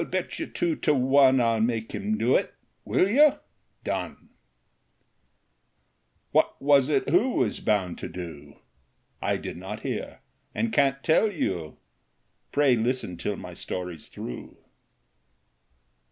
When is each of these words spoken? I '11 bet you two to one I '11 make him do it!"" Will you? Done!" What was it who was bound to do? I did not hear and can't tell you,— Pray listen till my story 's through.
I 0.01 0.05
'11 0.05 0.09
bet 0.11 0.39
you 0.39 0.47
two 0.47 0.75
to 0.77 0.95
one 0.95 1.39
I 1.39 1.49
'11 1.57 1.65
make 1.67 1.91
him 1.91 2.17
do 2.17 2.35
it!"" 2.35 2.55
Will 2.85 3.07
you? 3.07 3.33
Done!" 3.83 4.29
What 6.31 6.59
was 6.59 6.89
it 6.89 7.09
who 7.09 7.35
was 7.35 7.59
bound 7.59 7.99
to 7.99 8.09
do? 8.09 8.55
I 9.21 9.37
did 9.37 9.57
not 9.57 9.81
hear 9.81 10.21
and 10.55 10.73
can't 10.73 11.03
tell 11.03 11.31
you,— 11.31 11.77
Pray 12.51 12.75
listen 12.75 13.15
till 13.15 13.35
my 13.35 13.53
story 13.53 13.95
's 13.95 14.07
through. 14.07 14.57